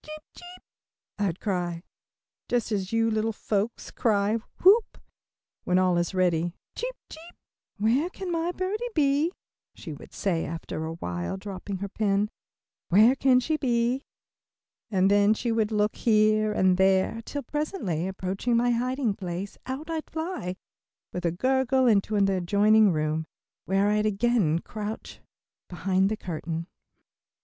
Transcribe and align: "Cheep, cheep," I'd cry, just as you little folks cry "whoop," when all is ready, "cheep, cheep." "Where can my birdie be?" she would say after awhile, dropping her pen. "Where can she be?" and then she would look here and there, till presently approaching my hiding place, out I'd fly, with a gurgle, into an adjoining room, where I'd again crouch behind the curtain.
"Cheep, 0.03 0.23
cheep," 0.33 0.63
I'd 1.19 1.39
cry, 1.39 1.83
just 2.49 2.71
as 2.71 2.91
you 2.91 3.11
little 3.11 3.31
folks 3.31 3.91
cry 3.91 4.37
"whoop," 4.63 4.97
when 5.63 5.77
all 5.77 5.95
is 5.99 6.15
ready, 6.15 6.55
"cheep, 6.75 6.95
cheep." 7.07 7.35
"Where 7.77 8.09
can 8.09 8.31
my 8.31 8.51
birdie 8.51 8.83
be?" 8.95 9.31
she 9.75 9.93
would 9.93 10.11
say 10.11 10.43
after 10.43 10.85
awhile, 10.85 11.37
dropping 11.37 11.77
her 11.81 11.87
pen. 11.87 12.29
"Where 12.89 13.15
can 13.15 13.39
she 13.39 13.57
be?" 13.57 14.01
and 14.89 15.11
then 15.11 15.35
she 15.35 15.51
would 15.51 15.71
look 15.71 15.95
here 15.97 16.51
and 16.51 16.77
there, 16.77 17.21
till 17.23 17.43
presently 17.43 18.07
approaching 18.07 18.57
my 18.57 18.71
hiding 18.71 19.13
place, 19.13 19.55
out 19.67 19.87
I'd 19.87 20.09
fly, 20.09 20.55
with 21.13 21.27
a 21.27 21.31
gurgle, 21.31 21.85
into 21.85 22.15
an 22.15 22.27
adjoining 22.27 22.91
room, 22.91 23.27
where 23.65 23.87
I'd 23.89 24.07
again 24.07 24.57
crouch 24.61 25.21
behind 25.69 26.09
the 26.09 26.17
curtain. 26.17 26.65